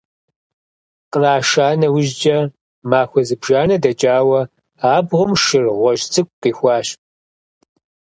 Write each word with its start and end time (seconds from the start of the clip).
Къраша 1.11 1.67
нэужькӀэ, 1.79 2.37
махуэ 2.89 3.21
зыбжанэ 3.27 3.75
дэкӀауэ, 3.83 4.41
абгъуэм 4.93 5.31
шыр 5.43 5.65
гъуэжь 5.79 6.03
цӀыкӀу 6.11 6.37
къихуащ. 6.41 6.87